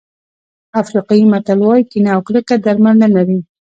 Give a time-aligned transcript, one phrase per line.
[0.81, 3.39] افریقایي متل وایي کینه او کرکه درمل نه لري.